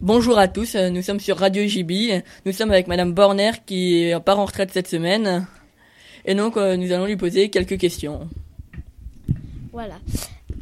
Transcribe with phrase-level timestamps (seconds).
[0.00, 2.22] Bonjour à tous, nous sommes sur Radio JB.
[2.46, 5.46] Nous sommes avec Madame Borner qui part en retraite cette semaine.
[6.24, 8.28] Et donc euh, nous allons lui poser quelques questions.
[9.72, 9.96] Voilà.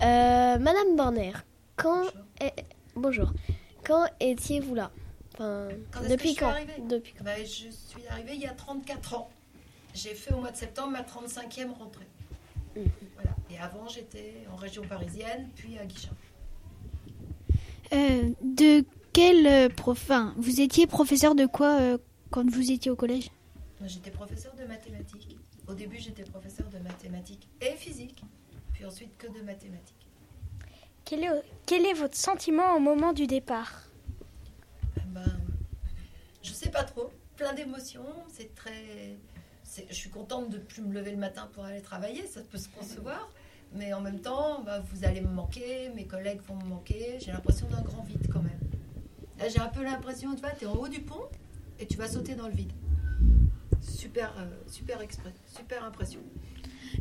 [0.03, 1.32] Euh, Madame Borner,
[1.77, 2.12] quand Bonjour.
[2.40, 2.64] est-
[2.96, 3.32] bonjour.
[3.85, 4.90] Quand étiez-vous là?
[5.35, 6.48] Enfin, Quand depuis que je suis quand?
[6.48, 6.73] arrivée?
[6.89, 7.25] Depuis quand?
[7.25, 9.30] Bah, Je suis arrivée il y a 34 ans.
[9.95, 12.07] J'ai fait au mois de septembre ma 35e rentrée.
[12.77, 12.85] Mhm.
[13.14, 13.30] Voilà.
[13.50, 16.11] Et avant, j'étais en région parisienne, puis à Guichin.
[17.94, 18.85] Euh, de
[19.18, 19.99] quel euh, prof...
[20.00, 21.99] enfin, vous étiez professeur de quoi euh,
[22.31, 23.31] quand vous étiez au collège?
[23.85, 25.36] J'étais professeur de mathématiques.
[25.67, 28.22] Au début, j'étais professeur de mathématiques et physique.
[28.72, 30.07] Puis ensuite, que de mathématiques.
[31.04, 33.89] Quel est, quel est votre sentiment au moment du départ?
[35.08, 35.36] Ben,
[36.41, 37.11] je sais pas trop.
[37.36, 38.06] Plein d'émotions.
[38.28, 39.16] C'est très.
[39.64, 42.25] c'est- Je suis contente de plus me lever le matin pour aller travailler.
[42.28, 43.28] Ça peut se concevoir.
[43.72, 45.89] Mais en même temps, bah, vous allez me manquer.
[45.96, 47.19] Mes collègues vont me manquer.
[47.20, 48.61] J'ai l'impression d'un grand vide quand même.
[49.39, 51.28] Là, j'ai un peu l'impression, tu vois, tu es en haut du pont
[51.78, 52.72] et tu vas sauter dans le vide.
[53.80, 56.20] Super, euh, super exprès, super impression.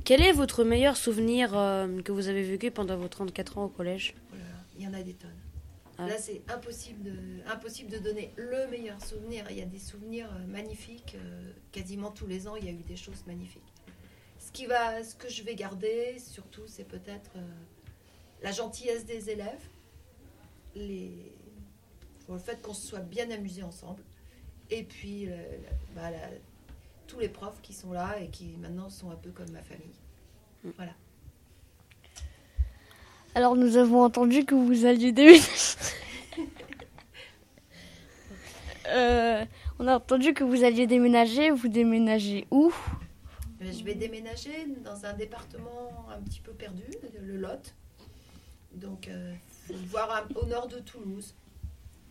[0.06, 3.70] Quel est votre meilleur souvenir euh, que vous avez vécu pendant vos 34 ans au
[3.70, 4.14] collège?
[4.32, 5.32] Oh là là, il y en a des tonnes.
[5.98, 6.08] Ah.
[6.08, 9.46] Là, c'est impossible de, impossible de donner le meilleur souvenir.
[9.50, 11.16] Il y a des souvenirs euh, magnifiques.
[11.16, 13.74] euh, quasiment tous les ans, il y a eu des choses magnifiques.
[14.38, 17.32] Ce, qui va, ce que je vais garder, surtout, c'est peut-être
[18.42, 19.68] la gentillesse des élèves,
[20.76, 21.34] les,
[22.36, 24.04] le fait qu'on se soit bien amusés ensemble,
[24.70, 25.36] et puis le-
[25.96, 26.18] bah, la-
[27.08, 29.96] tous les profs qui sont là et qui maintenant sont un peu comme ma famille.
[30.76, 30.92] Voilà.
[33.36, 35.42] Alors nous avons entendu que vous alliez déménager.
[38.90, 39.44] Euh,
[39.80, 41.50] on a entendu que vous alliez déménager.
[41.52, 42.72] Vous déménagez où?
[43.62, 46.86] Euh, Je vais déménager dans un département un petit peu perdu,
[47.22, 47.74] le Lot.
[48.74, 49.34] Donc, euh,
[49.88, 51.34] voir un- au nord de Toulouse.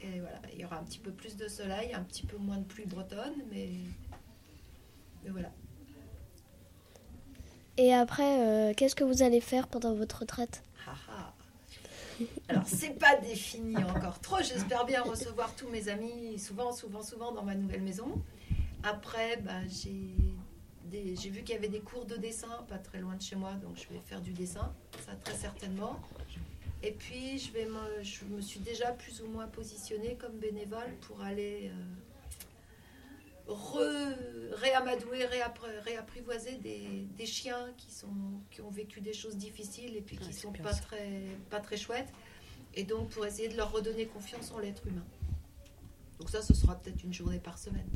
[0.00, 2.58] Et voilà, il y aura un petit peu plus de soleil, un petit peu moins
[2.58, 3.70] de pluie bretonne, mais,
[5.24, 5.50] mais voilà.
[7.78, 10.62] Et après, euh, qu'est-ce que vous allez faire pendant votre retraite?
[10.86, 11.32] Ah, ah.
[12.48, 14.38] Alors, c'est pas défini encore trop.
[14.38, 18.22] J'espère bien recevoir tous mes amis souvent, souvent, souvent dans ma nouvelle maison.
[18.82, 23.22] Après, bah, j'ai vu qu'il y avait des cours de dessin pas très loin de
[23.22, 24.72] chez moi, donc je vais faire du dessin,
[25.04, 26.00] ça très certainement.
[26.82, 30.92] Et puis, je, vais me, je me suis déjà plus ou moins positionnée comme bénévole
[31.00, 31.70] pour aller
[33.48, 38.06] euh, re- réamadouer, réappr- réapprivoiser des, des chiens qui, sont,
[38.50, 40.82] qui ont vécu des choses difficiles et puis qui Ouais, c'est sont pas ça.
[40.82, 42.08] très, pas très chouettes.
[42.74, 45.04] Et donc, pour essayer de leur redonner confiance en l'être humain.
[46.20, 47.86] Donc ça, ce sera peut-être une journée par semaine.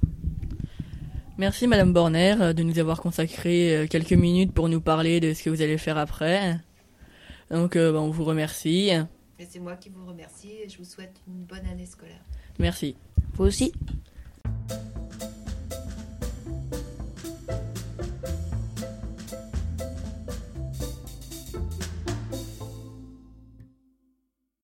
[1.38, 5.32] Merci Madame Borner euh, de nous avoir consacré euh, quelques minutes pour nous parler de
[5.32, 6.58] ce que vous allez faire après.
[7.50, 8.91] Donc euh, bah, on vous remercie.
[9.38, 12.25] Et c'est moi qui vous remercie et je vous souhaite une bonne année scolaire.
[12.59, 12.94] Merci.
[13.34, 13.72] Vous aussi